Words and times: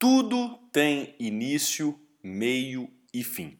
Tudo 0.00 0.60
tem 0.72 1.16
início, 1.18 1.98
meio 2.22 2.88
e 3.12 3.24
fim. 3.24 3.58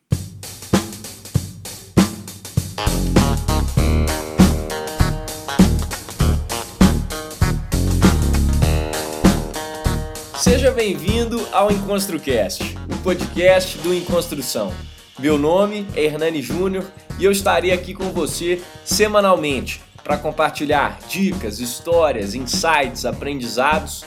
Seja 10.38 10.70
bem-vindo 10.70 11.44
ao 11.50 11.72
EnconstruCast, 11.72 12.76
o 12.88 13.02
podcast 13.02 13.76
do 13.78 13.92
Enconstrução. 13.92 14.72
Meu 15.18 15.36
nome 15.36 15.88
é 15.96 16.04
Hernani 16.04 16.40
Júnior 16.40 16.88
e 17.18 17.24
eu 17.24 17.32
estarei 17.32 17.72
aqui 17.72 17.92
com 17.92 18.12
você 18.12 18.62
semanalmente 18.84 19.82
para 20.04 20.16
compartilhar 20.16 21.00
dicas, 21.08 21.58
histórias, 21.58 22.32
insights, 22.36 23.04
aprendizados 23.04 24.06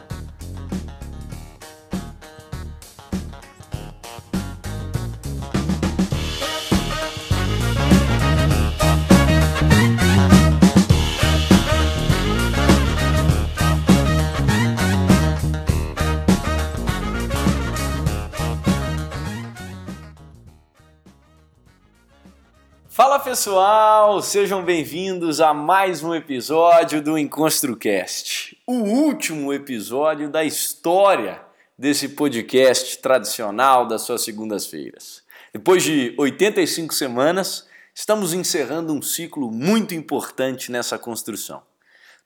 Pessoal, 23.31 24.21
sejam 24.21 24.61
bem-vindos 24.61 25.39
a 25.39 25.53
mais 25.53 26.03
um 26.03 26.13
episódio 26.13 27.01
do 27.01 27.17
EnconstruCast, 27.17 28.61
o 28.67 28.73
último 28.73 29.53
episódio 29.53 30.29
da 30.29 30.43
história 30.43 31.41
desse 31.77 32.09
podcast 32.09 32.97
tradicional 32.97 33.87
das 33.87 34.01
suas 34.01 34.21
segundas-feiras. 34.25 35.23
Depois 35.53 35.81
de 35.81 36.13
85 36.17 36.93
semanas, 36.93 37.69
estamos 37.95 38.33
encerrando 38.33 38.91
um 38.91 39.01
ciclo 39.01 39.49
muito 39.49 39.95
importante 39.95 40.69
nessa 40.69 40.99
construção. 40.99 41.63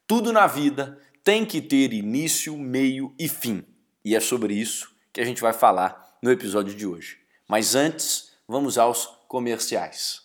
Tudo 0.07 0.33
na 0.33 0.47
vida 0.47 0.97
tem 1.23 1.45
que 1.45 1.61
ter 1.61 1.93
início, 1.93 2.57
meio 2.57 3.13
e 3.19 3.29
fim, 3.29 3.63
e 4.03 4.15
é 4.15 4.19
sobre 4.19 4.55
isso 4.55 4.91
que 5.13 5.21
a 5.21 5.25
gente 5.25 5.39
vai 5.39 5.53
falar 5.53 6.17
no 6.19 6.31
episódio 6.31 6.73
de 6.73 6.87
hoje. 6.87 7.19
Mas 7.47 7.75
antes, 7.75 8.31
vamos 8.47 8.79
aos 8.79 9.05
comerciais. 9.27 10.24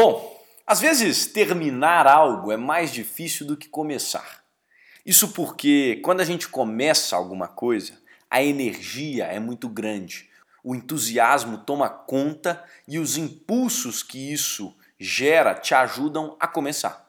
Bom, 0.00 0.40
às 0.64 0.78
vezes 0.78 1.26
terminar 1.26 2.06
algo 2.06 2.52
é 2.52 2.56
mais 2.56 2.92
difícil 2.92 3.44
do 3.44 3.56
que 3.56 3.68
começar. 3.68 4.44
Isso 5.04 5.32
porque 5.32 6.00
quando 6.04 6.20
a 6.20 6.24
gente 6.24 6.46
começa 6.46 7.16
alguma 7.16 7.48
coisa, 7.48 8.00
a 8.30 8.40
energia 8.40 9.24
é 9.24 9.40
muito 9.40 9.68
grande, 9.68 10.30
o 10.62 10.72
entusiasmo 10.72 11.58
toma 11.58 11.88
conta 11.88 12.64
e 12.86 12.96
os 12.96 13.16
impulsos 13.16 14.00
que 14.04 14.32
isso 14.32 14.72
gera 15.00 15.52
te 15.52 15.74
ajudam 15.74 16.36
a 16.38 16.46
começar. 16.46 17.04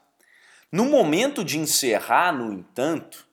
No 0.72 0.86
momento 0.86 1.46
de 1.46 1.60
encerrar, 1.60 2.32
no 2.32 2.52
entanto, 2.52 3.28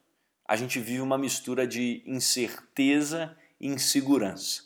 a 0.47 0.55
gente 0.55 0.79
vive 0.79 1.01
uma 1.01 1.17
mistura 1.17 1.67
de 1.67 2.03
incerteza 2.05 3.35
e 3.59 3.69
insegurança. 3.69 4.65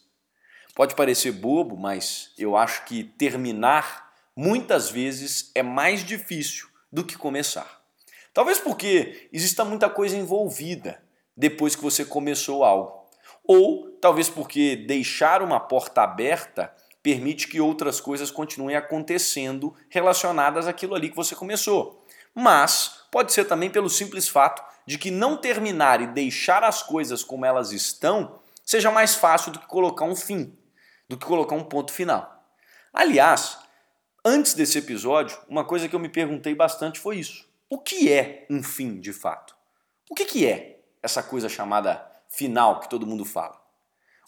Pode 0.75 0.97
parecer 0.97 1.31
bobo, 1.31 1.77
mas 1.77 2.33
eu 2.37 2.57
acho 2.57 2.85
que 2.87 3.05
terminar 3.05 4.10
muitas 4.37 4.91
vezes 4.91 5.51
é 5.55 5.63
mais 5.63 6.05
difícil 6.05 6.69
do 6.93 7.05
que 7.05 7.17
começar. 7.17 7.81
Talvez 8.33 8.59
porque 8.59 9.29
exista 9.33 9.65
muita 9.65 9.89
coisa 9.89 10.17
envolvida 10.17 11.03
depois 11.37 11.75
que 11.75 11.83
você 11.83 12.05
começou 12.05 12.65
algo. 12.65 13.07
Ou 13.45 13.91
talvez 14.01 14.29
porque 14.29 14.77
deixar 14.77 15.43
uma 15.43 15.59
porta 15.59 16.03
aberta 16.03 16.73
permite 17.03 17.49
que 17.49 17.61
outras 17.61 18.01
coisas 18.01 18.31
continuem 18.31 18.77
acontecendo 18.77 19.75
relacionadas 19.89 20.67
àquilo 20.67 20.95
ali 20.95 21.09
que 21.09 21.17
você 21.17 21.35
começou. 21.35 22.05
Mas 22.35 23.05
pode 23.11 23.33
ser 23.33 23.45
também 23.45 23.71
pelo 23.71 23.89
simples 23.89 24.29
fato 24.29 24.63
de 24.87 24.99
que 24.99 25.11
não 25.11 25.37
terminar 25.37 26.01
e 26.01 26.07
deixar 26.07 26.63
as 26.63 26.83
coisas 26.83 27.25
como 27.25 27.45
elas 27.45 27.73
estão 27.73 28.39
seja 28.65 28.91
mais 28.91 29.15
fácil 29.15 29.51
do 29.51 29.59
que 29.59 29.67
colocar 29.67 30.05
um 30.05 30.15
fim, 30.15 30.57
do 31.09 31.17
que 31.17 31.27
colocar 31.27 31.57
um 31.57 31.65
ponto 31.65 31.93
final. 31.93 32.45
Aliás, 32.93 33.59
Antes 34.25 34.53
desse 34.53 34.77
episódio, 34.77 35.39
uma 35.49 35.65
coisa 35.65 35.89
que 35.89 35.97
eu 35.97 36.01
me 36.01 36.09
perguntei 36.09 36.55
bastante 36.55 37.01
foi 37.01 37.19
isso. 37.19 37.49
O 37.71 37.79
que 37.79 38.13
é 38.13 38.47
um 38.51 38.63
fim 38.63 39.01
de 39.01 39.15
fato? 39.15 39.57
O 40.11 40.15
que, 40.15 40.27
que 40.27 40.47
é 40.47 40.81
essa 41.03 41.23
coisa 41.23 41.49
chamada 41.49 42.07
final 42.29 42.81
que 42.81 42.91
todo 42.91 43.07
mundo 43.07 43.25
fala? 43.25 43.59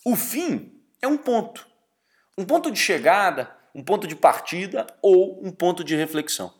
O 0.03 0.17
fim 0.17 0.81
é 1.03 1.07
um 1.07 1.19
ponto. 1.19 1.67
Um 2.39 2.45
ponto 2.47 2.71
de 2.71 2.79
chegada, 2.79 3.55
um 3.75 3.85
ponto 3.85 4.07
de 4.07 4.17
partida 4.17 4.87
ou 5.03 5.45
um 5.45 5.51
ponto 5.51 5.85
de 5.85 5.95
reflexão. 5.95 6.55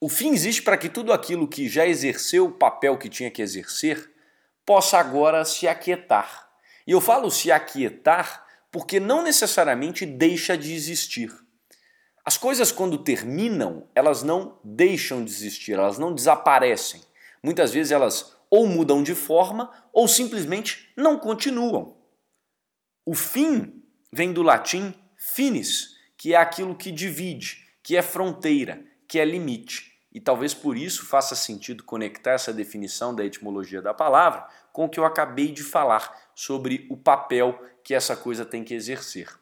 O 0.00 0.08
fim 0.08 0.32
existe 0.32 0.60
para 0.60 0.76
que 0.76 0.88
tudo 0.88 1.12
aquilo 1.12 1.46
que 1.46 1.68
já 1.68 1.86
exerceu 1.86 2.46
o 2.46 2.52
papel 2.52 2.98
que 2.98 3.08
tinha 3.08 3.30
que 3.30 3.42
exercer 3.42 4.12
possa 4.66 4.98
agora 4.98 5.44
se 5.44 5.68
aquietar. 5.68 6.50
E 6.84 6.90
eu 6.90 7.00
falo 7.00 7.30
se 7.30 7.52
aquietar 7.52 8.44
porque 8.72 8.98
não 8.98 9.22
necessariamente 9.22 10.04
deixa 10.04 10.58
de 10.58 10.74
existir. 10.74 11.32
As 12.24 12.36
coisas, 12.36 12.70
quando 12.70 12.98
terminam, 12.98 13.88
elas 13.94 14.22
não 14.22 14.58
deixam 14.62 15.24
de 15.24 15.30
existir, 15.30 15.72
elas 15.72 15.98
não 15.98 16.14
desaparecem. 16.14 17.00
Muitas 17.42 17.72
vezes 17.72 17.90
elas 17.90 18.36
ou 18.48 18.66
mudam 18.66 19.02
de 19.02 19.14
forma 19.14 19.72
ou 19.92 20.06
simplesmente 20.06 20.92
não 20.96 21.18
continuam. 21.18 21.96
O 23.04 23.14
fim 23.14 23.82
vem 24.12 24.32
do 24.32 24.42
latim 24.42 24.94
finis, 25.16 25.96
que 26.16 26.34
é 26.34 26.36
aquilo 26.36 26.76
que 26.76 26.92
divide, 26.92 27.66
que 27.82 27.96
é 27.96 28.02
fronteira, 28.02 28.84
que 29.08 29.18
é 29.18 29.24
limite. 29.24 29.92
E 30.12 30.20
talvez 30.20 30.54
por 30.54 30.76
isso 30.76 31.06
faça 31.06 31.34
sentido 31.34 31.82
conectar 31.82 32.32
essa 32.32 32.52
definição 32.52 33.14
da 33.14 33.24
etimologia 33.24 33.82
da 33.82 33.94
palavra 33.94 34.46
com 34.72 34.84
o 34.84 34.88
que 34.88 35.00
eu 35.00 35.04
acabei 35.04 35.50
de 35.50 35.62
falar 35.62 36.30
sobre 36.34 36.86
o 36.88 36.96
papel 36.96 37.58
que 37.82 37.94
essa 37.94 38.14
coisa 38.14 38.44
tem 38.44 38.62
que 38.62 38.74
exercer. 38.74 39.41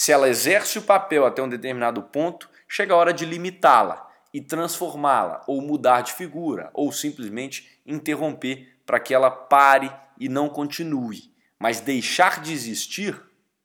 Se 0.00 0.12
ela 0.12 0.28
exerce 0.28 0.78
o 0.78 0.82
papel 0.82 1.26
até 1.26 1.42
um 1.42 1.48
determinado 1.48 2.00
ponto, 2.04 2.48
chega 2.68 2.94
a 2.94 2.96
hora 2.96 3.12
de 3.12 3.26
limitá-la 3.26 4.08
e 4.32 4.40
transformá-la, 4.40 5.42
ou 5.44 5.60
mudar 5.60 6.02
de 6.02 6.12
figura, 6.12 6.70
ou 6.72 6.92
simplesmente 6.92 7.80
interromper 7.84 8.78
para 8.86 9.00
que 9.00 9.12
ela 9.12 9.28
pare 9.28 9.92
e 10.16 10.28
não 10.28 10.48
continue. 10.48 11.34
Mas 11.58 11.80
deixar 11.80 12.40
de 12.40 12.52
existir, 12.52 13.20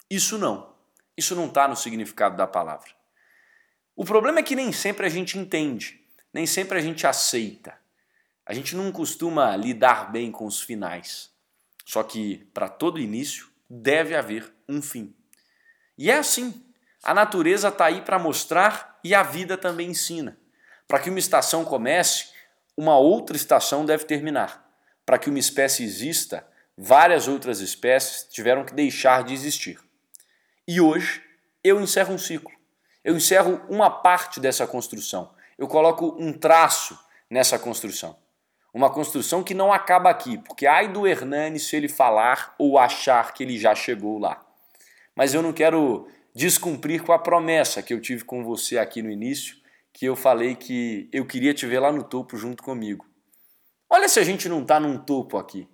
isso 0.09 0.39
não. 0.39 0.73
Isso 1.15 1.35
não 1.35 1.45
está 1.45 1.67
no 1.67 1.75
significado 1.75 2.35
da 2.35 2.47
palavra. 2.47 2.89
O 3.95 4.03
problema 4.03 4.39
é 4.39 4.43
que 4.43 4.55
nem 4.55 4.71
sempre 4.71 5.05
a 5.05 5.09
gente 5.09 5.37
entende, 5.37 6.03
nem 6.33 6.47
sempre 6.47 6.79
a 6.79 6.81
gente 6.81 7.05
aceita. 7.05 7.77
A 8.43 8.55
gente 8.55 8.75
não 8.75 8.91
costuma 8.91 9.55
lidar 9.55 10.11
bem 10.11 10.31
com 10.31 10.47
os 10.47 10.59
finais. 10.59 11.31
Só 11.85 12.01
que 12.01 12.37
para 12.55 12.67
todo 12.67 12.99
início 12.99 13.51
deve 13.69 14.15
haver 14.15 14.51
um 14.67 14.81
fim. 14.81 15.13
E 15.97 16.09
é 16.09 16.17
assim. 16.17 16.63
A 17.03 17.13
natureza 17.13 17.67
está 17.67 17.85
aí 17.85 18.01
para 18.01 18.17
mostrar 18.17 18.99
e 19.03 19.13
a 19.13 19.23
vida 19.23 19.57
também 19.57 19.89
ensina. 19.89 20.37
Para 20.87 20.99
que 20.99 21.09
uma 21.09 21.19
estação 21.19 21.65
comece, 21.65 22.27
uma 22.77 22.97
outra 22.97 23.35
estação 23.35 23.85
deve 23.85 24.05
terminar. 24.05 24.65
Para 25.05 25.17
que 25.17 25.29
uma 25.29 25.39
espécie 25.39 25.83
exista, 25.83 26.47
várias 26.77 27.27
outras 27.27 27.59
espécies 27.59 28.27
tiveram 28.31 28.63
que 28.63 28.73
deixar 28.73 29.23
de 29.23 29.33
existir. 29.33 29.79
E 30.67 30.79
hoje 30.79 31.21
eu 31.63 31.79
encerro 31.81 32.13
um 32.13 32.17
ciclo. 32.17 32.51
Eu 33.03 33.15
encerro 33.15 33.61
uma 33.69 33.89
parte 33.89 34.39
dessa 34.39 34.65
construção. 34.65 35.33
Eu 35.57 35.67
coloco 35.67 36.15
um 36.17 36.31
traço 36.31 36.97
nessa 37.29 37.59
construção. 37.59 38.17
Uma 38.73 38.89
construção 38.89 39.43
que 39.43 39.53
não 39.53 39.71
acaba 39.71 40.09
aqui, 40.09 40.37
porque 40.37 40.65
ai 40.65 40.87
do 40.87 41.05
Hernani 41.05 41.59
se 41.59 41.75
ele 41.75 41.87
falar 41.87 42.55
ou 42.57 42.79
achar 42.79 43.33
que 43.33 43.43
ele 43.43 43.59
já 43.59 43.75
chegou 43.75 44.17
lá. 44.17 44.43
Mas 45.15 45.33
eu 45.33 45.41
não 45.41 45.53
quero 45.53 46.07
descumprir 46.33 47.03
com 47.03 47.13
a 47.13 47.19
promessa 47.19 47.83
que 47.83 47.93
eu 47.93 48.01
tive 48.01 48.23
com 48.23 48.43
você 48.43 48.77
aqui 48.77 49.01
no 49.01 49.11
início, 49.11 49.57
que 49.91 50.05
eu 50.05 50.15
falei 50.15 50.55
que 50.55 51.07
eu 51.11 51.25
queria 51.25 51.53
te 51.53 51.67
ver 51.67 51.79
lá 51.79 51.91
no 51.91 52.03
topo 52.03 52.35
junto 52.35 52.63
comigo. 52.63 53.05
Olha 53.89 54.09
se 54.09 54.19
a 54.19 54.23
gente 54.23 54.49
não 54.49 54.63
está 54.63 54.79
num 54.79 54.97
topo 54.97 55.37
aqui. 55.37 55.67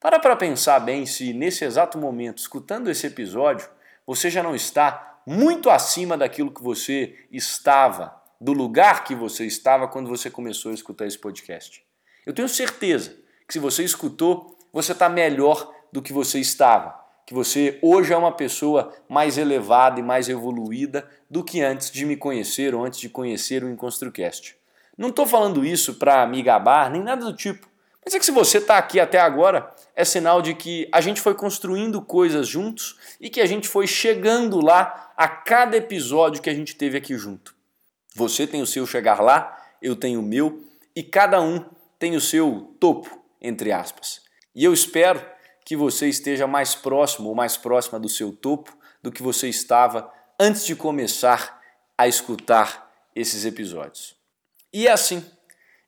Para 0.00 0.18
para 0.18 0.36
pensar 0.36 0.80
bem 0.80 1.04
se 1.04 1.32
nesse 1.32 1.64
exato 1.64 1.98
momento, 1.98 2.38
escutando 2.38 2.88
esse 2.88 3.06
episódio, 3.06 3.68
você 4.06 4.30
já 4.30 4.42
não 4.42 4.54
está 4.54 5.20
muito 5.26 5.68
acima 5.68 6.16
daquilo 6.16 6.50
que 6.50 6.62
você 6.62 7.26
estava, 7.30 8.18
do 8.40 8.52
lugar 8.52 9.04
que 9.04 9.14
você 9.14 9.44
estava 9.44 9.86
quando 9.86 10.08
você 10.08 10.30
começou 10.30 10.70
a 10.70 10.74
escutar 10.74 11.06
esse 11.06 11.18
podcast. 11.18 11.84
Eu 12.24 12.32
tenho 12.32 12.48
certeza 12.48 13.18
que 13.46 13.52
se 13.52 13.58
você 13.58 13.84
escutou, 13.84 14.56
você 14.72 14.92
está 14.92 15.08
melhor 15.08 15.74
do 15.92 16.00
que 16.00 16.12
você 16.12 16.38
estava, 16.38 16.98
que 17.28 17.34
você 17.34 17.78
hoje 17.82 18.10
é 18.10 18.16
uma 18.16 18.32
pessoa 18.32 18.90
mais 19.06 19.36
elevada 19.36 20.00
e 20.00 20.02
mais 20.02 20.30
evoluída 20.30 21.06
do 21.28 21.44
que 21.44 21.60
antes 21.60 21.90
de 21.90 22.06
me 22.06 22.16
conhecer 22.16 22.74
ou 22.74 22.82
antes 22.82 22.98
de 22.98 23.10
conhecer 23.10 23.62
o 23.62 23.68
EnconstruCast. 23.68 24.56
Não 24.96 25.10
estou 25.10 25.26
falando 25.26 25.62
isso 25.62 25.96
para 25.96 26.26
me 26.26 26.42
gabar, 26.42 26.90
nem 26.90 27.02
nada 27.02 27.26
do 27.26 27.36
tipo. 27.36 27.68
Mas 28.02 28.14
é 28.14 28.18
que 28.18 28.24
se 28.24 28.32
você 28.32 28.56
está 28.56 28.78
aqui 28.78 28.98
até 28.98 29.20
agora, 29.20 29.70
é 29.94 30.06
sinal 30.06 30.40
de 30.40 30.54
que 30.54 30.88
a 30.90 31.02
gente 31.02 31.20
foi 31.20 31.34
construindo 31.34 32.00
coisas 32.00 32.48
juntos 32.48 32.96
e 33.20 33.28
que 33.28 33.42
a 33.42 33.46
gente 33.46 33.68
foi 33.68 33.86
chegando 33.86 34.64
lá 34.64 35.12
a 35.14 35.28
cada 35.28 35.76
episódio 35.76 36.40
que 36.40 36.48
a 36.48 36.54
gente 36.54 36.76
teve 36.76 36.96
aqui 36.96 37.14
junto. 37.14 37.54
Você 38.14 38.46
tem 38.46 38.62
o 38.62 38.66
seu 38.66 38.86
chegar 38.86 39.20
lá, 39.20 39.54
eu 39.82 39.94
tenho 39.94 40.20
o 40.20 40.22
meu 40.22 40.64
e 40.96 41.02
cada 41.02 41.42
um 41.42 41.62
tem 41.98 42.16
o 42.16 42.22
seu 42.22 42.74
topo, 42.80 43.22
entre 43.38 43.70
aspas. 43.70 44.22
E 44.54 44.64
eu 44.64 44.72
espero 44.72 45.22
que 45.68 45.76
você 45.76 46.08
esteja 46.08 46.46
mais 46.46 46.74
próximo 46.74 47.28
ou 47.28 47.34
mais 47.34 47.58
próxima 47.58 48.00
do 48.00 48.08
seu 48.08 48.32
topo 48.32 48.74
do 49.02 49.12
que 49.12 49.22
você 49.22 49.50
estava 49.50 50.10
antes 50.40 50.64
de 50.64 50.74
começar 50.74 51.60
a 51.98 52.08
escutar 52.08 52.90
esses 53.14 53.44
episódios. 53.44 54.16
E 54.72 54.86
é 54.86 54.90
assim 54.90 55.22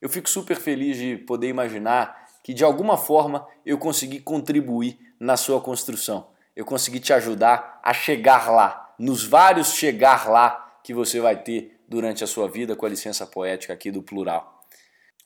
eu 0.02 0.10
fico 0.10 0.28
super 0.28 0.58
feliz 0.58 0.98
de 0.98 1.16
poder 1.16 1.48
imaginar 1.48 2.26
que 2.44 2.52
de 2.52 2.62
alguma 2.62 2.98
forma 2.98 3.46
eu 3.64 3.78
consegui 3.78 4.20
contribuir 4.20 4.98
na 5.18 5.38
sua 5.38 5.62
construção. 5.62 6.28
Eu 6.54 6.66
consegui 6.66 7.00
te 7.00 7.14
ajudar 7.14 7.80
a 7.82 7.94
chegar 7.94 8.50
lá, 8.50 8.94
nos 8.98 9.24
vários 9.24 9.72
chegar 9.72 10.28
lá 10.28 10.78
que 10.84 10.92
você 10.92 11.20
vai 11.20 11.42
ter 11.42 11.80
durante 11.88 12.22
a 12.22 12.26
sua 12.26 12.46
vida, 12.46 12.76
com 12.76 12.84
a 12.84 12.88
licença 12.90 13.26
poética 13.26 13.72
aqui 13.72 13.90
do 13.90 14.02
plural. 14.02 14.62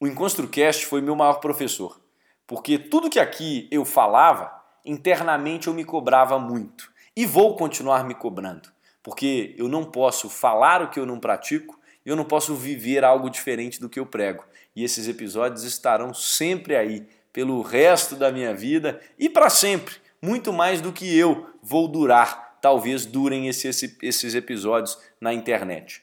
O 0.00 0.06
EnconstruCast 0.06 0.86
foi 0.86 1.00
meu 1.00 1.16
maior 1.16 1.40
professor, 1.40 2.00
porque 2.46 2.78
tudo 2.78 3.10
que 3.10 3.18
aqui 3.18 3.68
eu 3.70 3.84
falava, 3.84 4.52
internamente 4.84 5.68
eu 5.68 5.74
me 5.74 5.84
cobrava 5.84 6.38
muito. 6.38 6.92
E 7.16 7.24
vou 7.24 7.56
continuar 7.56 8.04
me 8.04 8.14
cobrando, 8.14 8.68
porque 9.02 9.54
eu 9.56 9.68
não 9.68 9.84
posso 9.84 10.28
falar 10.28 10.82
o 10.82 10.90
que 10.90 10.98
eu 10.98 11.06
não 11.06 11.20
pratico 11.20 11.78
e 12.04 12.08
eu 12.08 12.16
não 12.16 12.24
posso 12.24 12.54
viver 12.54 13.04
algo 13.04 13.30
diferente 13.30 13.80
do 13.80 13.88
que 13.88 14.00
eu 14.00 14.06
prego 14.06 14.44
e 14.74 14.82
esses 14.82 15.06
episódios 15.06 15.62
estarão 15.62 16.12
sempre 16.12 16.74
aí 16.74 17.06
pelo 17.32 17.62
resto 17.62 18.16
da 18.16 18.32
minha 18.32 18.54
vida 18.54 19.00
e 19.18 19.28
para 19.28 19.50
sempre, 19.50 19.96
muito 20.20 20.52
mais 20.52 20.80
do 20.80 20.92
que 20.92 21.16
eu 21.16 21.48
vou 21.62 21.86
durar, 21.86 22.58
talvez 22.60 23.06
durem 23.06 23.48
esses, 23.48 23.96
esses 24.02 24.34
episódios 24.34 24.98
na 25.20 25.32
internet. 25.32 26.02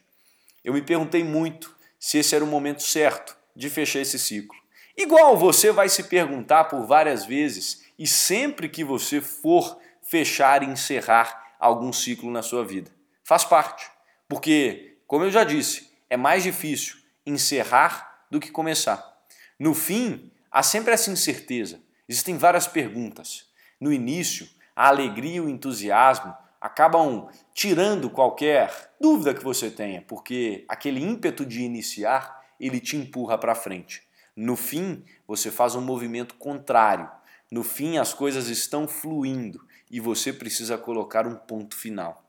Eu 0.64 0.74
me 0.74 0.82
perguntei 0.82 1.24
muito 1.24 1.76
se 2.00 2.18
esse 2.18 2.36
era 2.36 2.44
o 2.44 2.48
momento 2.48 2.84
certo 2.84 3.36
de 3.56 3.70
fechar 3.70 4.00
esse 4.00 4.20
ciclo. 4.20 4.60
Igual 4.98 5.38
você 5.38 5.72
vai 5.72 5.90
se 5.90 6.04
perguntar 6.04 6.66
por 6.66 6.86
várias 6.86 7.26
vezes 7.26 7.86
e 7.98 8.06
sempre 8.06 8.68
que 8.68 8.84
você 8.84 9.22
for 9.22 9.80
fechar 10.02 10.64
e 10.64 10.68
encerrar 10.68 11.56
algum 11.60 11.94
ciclo 11.94 12.32
na 12.32 12.42
sua 12.42 12.66
vida. 12.66 12.92
Faz 13.24 13.46
parte, 13.46 13.90
porque, 14.28 14.98
como 15.08 15.24
eu 15.24 15.32
já 15.32 15.44
disse, 15.44 15.92
é 16.10 16.18
mais 16.18 16.44
difícil 16.44 16.98
encerrar 17.26 18.26
do 18.30 18.40
que 18.40 18.52
começar. 18.52 19.20
No 19.60 19.74
fim, 19.74 20.32
há 20.52 20.64
sempre 20.64 20.94
essa 20.94 21.12
incerteza. 21.12 21.80
Existem 22.10 22.38
várias 22.38 22.68
perguntas. 22.68 23.46
No 23.80 23.94
início, 23.94 24.48
a 24.76 24.88
alegria 24.88 25.36
e 25.36 25.42
o 25.42 25.50
entusiasmo 25.50 26.36
acabam 26.60 27.30
tirando 27.54 28.10
qualquer 28.10 28.94
dúvida 29.00 29.34
que 29.34 29.44
você 29.44 29.70
tenha, 29.70 30.02
porque 30.02 30.66
aquele 30.68 31.02
ímpeto 31.02 31.46
de 31.46 31.62
iniciar, 31.62 32.42
ele 32.60 32.80
te 32.80 32.96
empurra 32.96 33.38
para 33.38 33.56
frente. 33.56 34.04
No 34.42 34.56
fim, 34.56 35.04
você 35.28 35.52
faz 35.52 35.76
um 35.76 35.82
movimento 35.82 36.34
contrário. 36.34 37.08
No 37.52 37.64
fim, 37.64 38.00
as 38.00 38.12
coisas 38.12 38.48
estão 38.48 38.88
fluindo 38.88 39.64
e 39.90 40.00
você 40.00 40.34
precisa 40.34 40.80
colocar 40.80 41.28
um 41.28 41.36
ponto 41.36 41.76
final. 41.76 42.26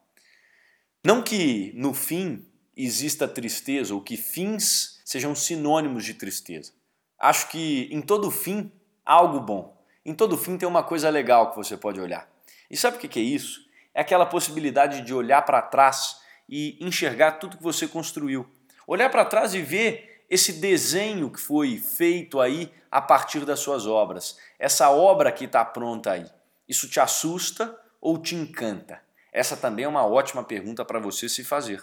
Não 1.02 1.22
que 1.22 1.72
no 1.74 1.94
fim 1.94 2.44
exista 2.76 3.26
tristeza 3.26 3.94
ou 3.94 4.02
que 4.02 4.18
fins 4.18 5.00
sejam 5.06 5.34
sinônimos 5.34 6.04
de 6.04 6.12
tristeza. 6.12 6.74
Acho 7.18 7.48
que 7.48 7.88
em 7.90 8.02
todo 8.02 8.30
fim 8.30 8.70
há 9.06 9.14
algo 9.14 9.40
bom. 9.40 9.82
Em 10.04 10.14
todo 10.14 10.36
fim 10.36 10.58
tem 10.58 10.68
uma 10.68 10.82
coisa 10.82 11.08
legal 11.08 11.48
que 11.48 11.56
você 11.56 11.78
pode 11.78 11.98
olhar. 11.98 12.30
E 12.70 12.76
sabe 12.76 12.98
o 12.98 13.00
que 13.00 13.18
é 13.18 13.22
isso? 13.22 13.66
É 13.94 14.02
aquela 14.02 14.26
possibilidade 14.26 15.00
de 15.00 15.14
olhar 15.14 15.40
para 15.46 15.62
trás 15.62 16.20
e 16.46 16.76
enxergar 16.78 17.32
tudo 17.32 17.56
que 17.56 17.62
você 17.62 17.88
construiu. 17.88 18.46
Olhar 18.86 19.08
para 19.08 19.24
trás 19.24 19.54
e 19.54 19.62
ver 19.62 20.11
esse 20.28 20.54
desenho 20.54 21.30
que 21.30 21.40
foi 21.40 21.78
feito 21.78 22.40
aí 22.40 22.72
a 22.90 23.00
partir 23.00 23.44
das 23.44 23.60
suas 23.60 23.86
obras. 23.86 24.38
Essa 24.58 24.90
obra 24.90 25.32
que 25.32 25.44
está 25.44 25.64
pronta 25.64 26.12
aí. 26.12 26.26
Isso 26.68 26.88
te 26.88 27.00
assusta 27.00 27.78
ou 28.00 28.18
te 28.18 28.34
encanta? 28.34 29.00
Essa 29.32 29.56
também 29.56 29.84
é 29.84 29.88
uma 29.88 30.06
ótima 30.06 30.44
pergunta 30.44 30.84
para 30.84 30.98
você 30.98 31.28
se 31.28 31.42
fazer 31.42 31.82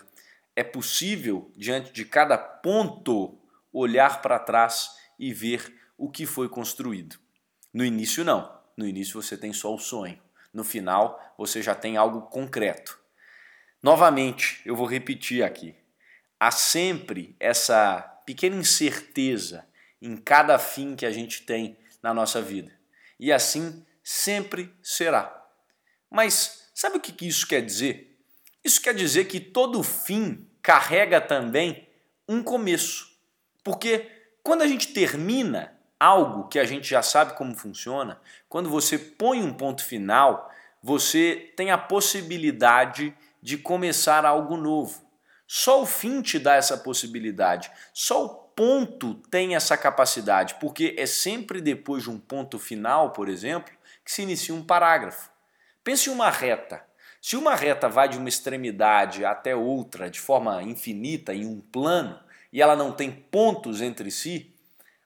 é 0.60 0.64
possível, 0.64 1.50
diante 1.56 1.94
de 1.94 2.04
cada 2.04 2.38
ponto, 2.38 3.40
olhar 3.72 4.22
para 4.22 4.38
trás 4.38 4.90
e 5.18 5.34
ver 5.34 5.74
o 5.98 6.12
que 6.12 6.26
foi 6.26 6.50
construído. 6.50 7.18
No 7.74 7.86
início, 7.86 8.26
não. 8.26 8.60
No 8.76 8.86
início, 8.86 9.22
você 9.22 9.38
tem 9.38 9.54
só 9.54 9.74
o 9.74 9.80
sonho. 9.80 10.20
No 10.54 10.66
final, 10.66 11.18
você 11.38 11.62
já 11.62 11.74
tem 11.74 11.96
algo 11.96 12.24
concreto. 12.24 13.00
Novamente, 13.82 14.62
eu 14.66 14.76
vou 14.76 14.86
repetir 14.86 15.44
aqui. 15.44 15.78
Há 16.38 16.52
sempre 16.52 17.38
essa 17.40 18.19
pequena 18.30 18.58
incerteza 18.58 19.66
em 20.00 20.16
cada 20.16 20.60
fim 20.60 20.96
que 20.96 21.04
a 21.04 21.10
gente 21.10 21.42
tem 21.48 21.76
na 22.00 22.14
nossa 22.14 22.40
vida. 22.40 22.72
E 23.20 23.34
assim 23.34 23.84
sempre 24.04 24.72
será. 24.84 25.48
Mas 26.12 26.70
sabe 26.76 26.98
o 26.98 27.02
que 27.02 27.28
isso 27.28 27.48
quer 27.48 27.66
dizer? 27.66 28.20
Isso 28.64 28.80
quer 28.84 28.94
dizer 28.94 29.26
que 29.26 29.40
todo 29.40 29.82
fim 29.82 30.48
carrega 30.62 31.20
também 31.20 31.90
um 32.28 32.44
começo. 32.44 33.18
Porque 33.64 34.08
quando 34.44 34.62
a 34.62 34.68
gente 34.68 34.94
termina 34.94 35.76
algo 36.00 36.48
que 36.50 36.60
a 36.60 36.66
gente 36.66 36.88
já 36.88 37.02
sabe 37.02 37.34
como 37.34 37.56
funciona, 37.56 38.22
quando 38.48 38.70
você 38.70 39.00
põe 39.00 39.42
um 39.42 39.52
ponto 39.52 39.84
final, 39.84 40.52
você 40.84 41.52
tem 41.58 41.72
a 41.72 41.80
possibilidade 41.80 43.12
de 43.42 43.58
começar 43.58 44.24
algo 44.24 44.56
novo. 44.56 45.09
Só 45.52 45.82
o 45.82 45.86
fim 45.88 46.22
te 46.22 46.38
dá 46.38 46.54
essa 46.54 46.78
possibilidade. 46.78 47.72
Só 47.92 48.24
o 48.24 48.30
ponto 48.30 49.16
tem 49.32 49.56
essa 49.56 49.76
capacidade, 49.76 50.54
porque 50.60 50.94
é 50.96 51.08
sempre 51.08 51.60
depois 51.60 52.04
de 52.04 52.12
um 52.12 52.20
ponto 52.20 52.60
final, 52.60 53.14
por 53.14 53.28
exemplo, 53.28 53.74
que 54.06 54.12
se 54.12 54.22
inicia 54.22 54.54
um 54.54 54.64
parágrafo. 54.64 55.32
Pense 55.84 56.08
em 56.08 56.14
uma 56.14 56.30
reta. 56.30 56.86
Se 57.20 57.36
uma 57.36 57.56
reta 57.56 57.90
vai 57.90 58.08
de 58.08 58.20
uma 58.20 58.30
extremidade 58.30 59.26
até 59.26 59.56
outra 59.56 60.08
de 60.08 60.20
forma 60.20 60.62
infinita 60.62 61.34
em 61.34 61.48
um 61.48 61.60
plano 61.60 62.20
e 62.54 62.62
ela 62.62 62.76
não 62.76 62.92
tem 62.92 63.10
pontos 63.10 63.82
entre 63.82 64.12
si, 64.12 64.54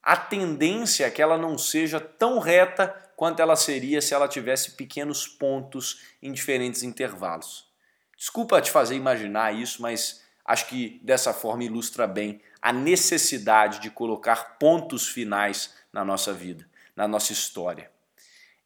a 0.02 0.18
tendência 0.18 1.06
é 1.06 1.10
que 1.10 1.22
ela 1.22 1.38
não 1.38 1.58
seja 1.58 2.02
tão 2.02 2.38
reta 2.40 2.90
quanto 3.16 3.42
ela 3.42 3.56
seria 3.56 4.02
se 4.02 4.14
ela 4.14 4.28
tivesse 4.28 4.72
pequenos 4.72 5.26
pontos 5.26 6.02
em 6.22 6.34
diferentes 6.34 6.84
intervalos. 6.84 7.72
Desculpa 8.18 8.62
te 8.62 8.70
fazer 8.70 8.96
imaginar 8.96 9.56
isso, 9.56 9.82
mas 9.82 10.23
acho 10.46 10.68
que 10.68 11.00
dessa 11.04 11.34
forma 11.34 11.64
ilustra 11.64 12.08
bem 12.08 12.42
a 12.62 12.72
necessidade 12.72 13.80
de 13.80 13.90
colocar 13.90 14.58
pontos 14.58 15.08
finais 15.08 15.76
na 15.92 16.04
nossa 16.06 16.34
vida, 16.34 16.68
na 16.96 17.08
nossa 17.08 17.34
história. 17.34 17.92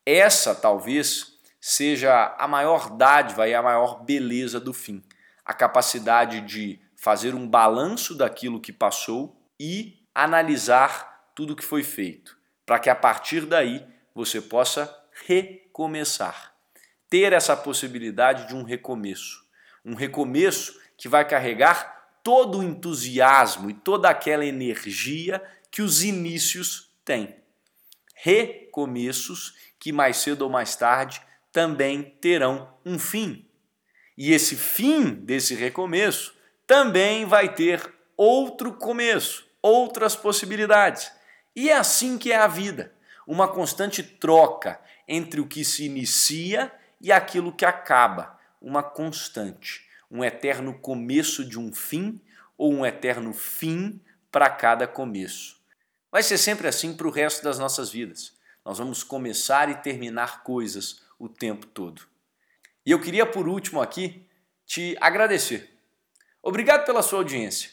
Essa 0.05 0.55
talvez 0.55 1.38
seja 1.60 2.36
a 2.38 2.48
maior 2.48 2.89
dádiva 2.91 3.48
e 3.48 3.53
a 3.53 3.62
maior 3.62 4.03
beleza 4.03 4.60
do 4.60 4.74
fim. 4.74 5.03
A 5.43 5.53
capacidade 5.53 6.41
de 6.41 6.79
fazer 6.96 7.36
um 7.36 7.48
balanço 7.48 8.15
daquilo 8.15 8.62
que 8.62 8.72
passou 8.72 9.36
e 9.60 10.01
analisar 10.13 11.31
tudo 11.36 11.55
que 11.55 11.63
foi 11.63 11.84
feito, 11.84 12.38
para 12.65 12.79
que 12.79 12.89
a 12.89 12.96
partir 12.96 13.46
daí 13.46 13.86
você 14.13 14.41
possa 14.41 14.93
recomeçar. 15.27 16.53
Ter 17.10 17.34
essa 17.34 17.55
possibilidade 17.55 18.48
de 18.48 18.55
um 18.55 18.63
recomeço. 18.63 19.46
Um 19.86 19.93
recomeço 19.93 20.79
que 20.98 21.08
vai 21.08 21.25
carregar 21.25 22.10
todo 22.24 22.58
o 22.60 22.63
entusiasmo 22.63 23.70
e 23.70 23.74
toda 23.74 24.10
aquela 24.10 24.46
energia 24.46 25.42
que 25.72 25.82
os 25.82 26.04
inícios 26.04 26.92
têm. 27.06 27.36
Recomeços 28.16 29.56
que 29.80 29.92
mais 29.92 30.18
cedo 30.18 30.42
ou 30.42 30.50
mais 30.50 30.75
tarde 30.75 31.22
também 31.51 32.04
terão 32.04 32.74
um 32.86 33.00
fim. 33.00 33.48
E 34.18 34.34
esse 34.34 34.56
fim 34.56 35.13
desse 35.13 35.54
recomeço 35.54 36.36
também 36.66 37.25
vai 37.25 37.54
ter 37.54 37.94
outro 38.18 38.74
começo, 38.74 39.48
outras 39.62 40.16
possibilidades. 40.16 41.12
E 41.56 41.70
é 41.70 41.77
assim 41.77 42.18
que 42.18 42.32
é 42.32 42.38
a 42.38 42.48
vida, 42.48 42.94
uma 43.25 43.48
constante 43.48 44.04
troca 44.04 44.80
entre 45.08 45.39
o 45.39 45.48
que 45.48 45.63
se 45.63 45.86
inicia 45.86 46.72
e 47.00 47.12
aquilo 47.12 47.54
que 47.54 47.63
acaba, 47.63 48.38
uma 48.62 48.84
constante, 48.84 49.87
um 50.10 50.24
eterno 50.24 50.78
começo 50.80 51.44
de 51.44 51.60
um 51.60 51.74
fim 51.74 52.22
ou 52.58 52.74
um 52.74 52.86
eterno 52.86 53.34
fim 53.34 54.02
para 54.32 54.50
cada 54.50 54.88
começo. 54.88 55.62
Vai 56.12 56.24
ser 56.24 56.38
sempre 56.38 56.68
assim 56.68 56.96
para 56.96 57.08
o 57.08 57.12
resto 57.12 57.44
das 57.44 57.60
nossas 57.60 57.92
vidas. 57.92 58.34
Nós 58.66 58.78
vamos 58.78 59.04
começar 59.04 59.70
e 59.70 59.76
terminar 59.76 60.44
coisas 60.44 61.02
o 61.20 61.30
tempo 61.30 61.66
todo. 61.68 62.02
E 62.86 62.92
eu 62.92 63.02
queria, 63.02 63.26
por 63.26 63.48
último, 63.48 63.82
aqui 63.82 64.26
te 64.66 64.98
agradecer. 65.00 65.78
Obrigado 66.42 66.86
pela 66.86 67.02
sua 67.02 67.20
audiência, 67.20 67.72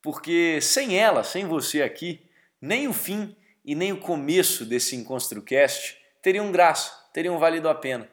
porque 0.00 0.60
sem 0.60 0.98
ela, 0.98 1.24
sem 1.24 1.46
você 1.46 1.82
aqui, 1.82 2.24
nem 2.60 2.86
o 2.86 2.92
fim 2.92 3.36
e 3.64 3.74
nem 3.74 3.92
o 3.92 4.00
começo 4.00 4.64
desse 4.64 4.94
EnconstruCast 4.94 5.96
teriam 6.20 6.52
graça, 6.52 6.92
teriam 7.12 7.38
valido 7.38 7.68
a 7.68 7.74
pena. 7.74 8.08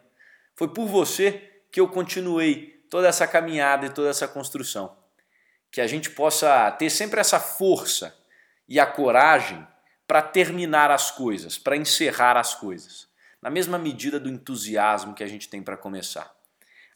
Foi 0.55 0.67
por 0.67 0.87
você 0.87 1.61
que 1.71 1.79
eu 1.79 1.87
continuei 1.87 2.78
toda 2.89 3.07
essa 3.07 3.27
caminhada 3.27 3.85
e 3.85 3.89
toda 3.89 4.09
essa 4.09 4.27
construção. 4.27 4.97
Que 5.71 5.81
a 5.81 5.87
gente 5.87 6.09
possa 6.09 6.71
ter 6.71 6.89
sempre 6.89 7.19
essa 7.19 7.39
força 7.39 8.17
e 8.67 8.79
a 8.79 8.85
coragem 8.85 9.65
para 10.07 10.21
terminar 10.21 10.89
as 10.89 11.11
coisas, 11.11 11.57
para 11.57 11.77
encerrar 11.77 12.35
as 12.35 12.55
coisas, 12.55 13.07
na 13.41 13.49
mesma 13.49 13.77
medida 13.77 14.19
do 14.19 14.29
entusiasmo 14.29 15.13
que 15.13 15.23
a 15.23 15.27
gente 15.27 15.47
tem 15.47 15.61
para 15.61 15.77
começar. 15.77 16.33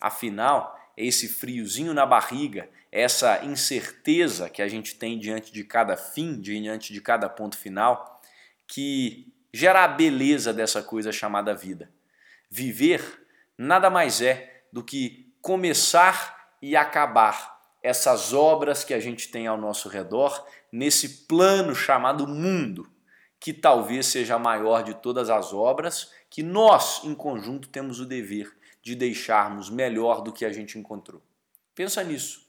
Afinal, 0.02 0.76
é 0.98 1.06
esse 1.06 1.28
friozinho 1.28 1.94
na 1.94 2.06
barriga, 2.06 2.70
essa 2.92 3.44
incerteza 3.46 4.50
que 4.50 4.62
a 4.62 4.68
gente 4.68 4.96
tem 4.96 5.18
diante 5.18 5.52
de 5.52 5.64
cada 5.64 5.96
fim, 5.96 6.40
diante 6.40 6.92
de 6.92 7.02
cada 7.02 7.30
ponto 7.30 7.58
final, 7.58 8.22
que 8.68 9.32
gera 9.54 9.84
a 9.84 9.88
beleza 9.88 10.52
dessa 10.52 10.82
coisa 10.82 11.12
chamada 11.12 11.54
vida. 11.54 11.92
Viver 12.50 13.26
nada 13.58 13.90
mais 13.90 14.22
é 14.22 14.64
do 14.72 14.84
que 14.84 15.33
começar 15.44 16.56
e 16.62 16.74
acabar 16.74 17.62
essas 17.84 18.32
obras 18.32 18.86
que 18.86 18.94
a 18.94 19.00
gente 19.00 19.28
tem 19.28 19.46
ao 19.46 19.58
nosso 19.58 19.90
redor 19.90 20.48
nesse 20.72 21.28
plano 21.28 21.76
chamado 21.76 22.26
mundo, 22.26 22.90
que 23.42 23.52
talvez 23.52 24.06
seja 24.06 24.36
a 24.36 24.40
maior 24.40 24.84
de 24.84 24.94
todas 24.94 25.30
as 25.30 25.52
obras 25.52 26.10
que 26.30 26.42
nós, 26.42 27.04
em 27.04 27.14
conjunto, 27.14 27.68
temos 27.68 28.00
o 28.00 28.06
dever 28.06 28.58
de 28.82 28.96
deixarmos 28.96 29.70
melhor 29.70 30.22
do 30.22 30.32
que 30.32 30.46
a 30.46 30.54
gente 30.54 30.80
encontrou. 30.80 31.22
Pensa 31.76 32.02
nisso. 32.06 32.48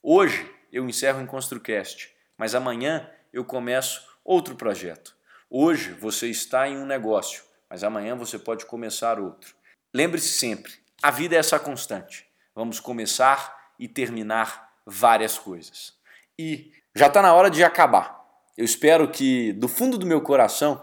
Hoje 0.00 0.48
eu 0.72 0.88
encerro 0.88 1.20
em 1.20 1.26
ConstruCast, 1.26 2.14
mas 2.38 2.54
amanhã 2.54 3.10
eu 3.32 3.44
começo 3.44 4.06
outro 4.24 4.54
projeto. 4.54 5.16
Hoje 5.50 5.90
você 5.94 6.28
está 6.28 6.68
em 6.68 6.76
um 6.76 6.86
negócio, 6.86 7.42
mas 7.68 7.82
amanhã 7.82 8.14
você 8.14 8.38
pode 8.38 8.66
começar 8.66 9.18
outro. 9.18 9.52
Lembre-se 9.92 10.28
sempre, 10.28 10.72
a 11.02 11.10
vida 11.10 11.36
é 11.36 11.38
essa 11.38 11.58
constante. 11.58 12.26
Vamos 12.54 12.80
começar 12.80 13.72
e 13.78 13.88
terminar 13.88 14.70
várias 14.84 15.38
coisas. 15.38 15.94
E 16.38 16.72
já 16.94 17.06
está 17.06 17.22
na 17.22 17.32
hora 17.32 17.50
de 17.50 17.62
acabar. 17.64 18.20
Eu 18.56 18.64
espero 18.64 19.08
que, 19.10 19.52
do 19.54 19.68
fundo 19.68 19.96
do 19.96 20.06
meu 20.06 20.20
coração, 20.20 20.82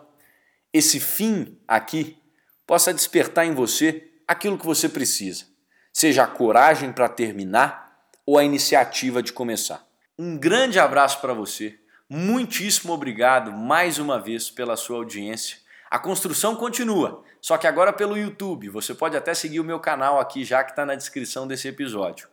esse 0.73 0.99
fim 0.99 1.59
aqui 1.67 2.17
possa 2.65 2.93
despertar 2.93 3.45
em 3.45 3.53
você 3.53 4.11
aquilo 4.27 4.57
que 4.57 4.65
você 4.65 4.89
precisa, 4.89 5.45
seja 5.93 6.23
a 6.23 6.27
coragem 6.27 6.91
para 6.91 7.07
terminar 7.07 7.95
ou 8.25 8.37
a 8.37 8.43
iniciativa 8.43 9.23
de 9.23 9.31
começar. 9.31 9.87
Um 10.19 10.37
grande 10.37 10.79
abraço 10.79 11.21
para 11.21 11.33
você, 11.33 11.79
muitíssimo 12.09 12.91
obrigado 12.91 13.51
mais 13.51 13.99
uma 13.99 14.19
vez 14.19 14.49
pela 14.49 14.75
sua 14.75 14.97
audiência. 14.97 15.59
A 15.89 15.97
construção 15.97 16.55
continua, 16.55 17.23
só 17.41 17.57
que 17.57 17.67
agora 17.67 17.93
pelo 17.93 18.17
YouTube. 18.17 18.69
Você 18.69 18.93
pode 18.93 19.15
até 19.15 19.33
seguir 19.33 19.59
o 19.59 19.63
meu 19.63 19.79
canal 19.79 20.19
aqui, 20.19 20.43
já 20.43 20.63
que 20.63 20.71
está 20.71 20.85
na 20.85 20.95
descrição 20.95 21.47
desse 21.47 21.67
episódio. 21.67 22.27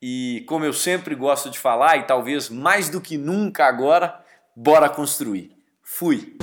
E 0.00 0.44
como 0.46 0.64
eu 0.64 0.72
sempre 0.72 1.14
gosto 1.14 1.50
de 1.50 1.58
falar, 1.58 1.96
e 1.98 2.06
talvez 2.06 2.48
mais 2.48 2.88
do 2.88 3.00
que 3.00 3.16
nunca 3.16 3.66
agora, 3.66 4.22
bora 4.56 4.88
construir. 4.88 5.50
Fui! 5.82 6.36